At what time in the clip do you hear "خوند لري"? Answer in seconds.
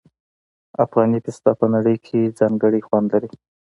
2.87-3.31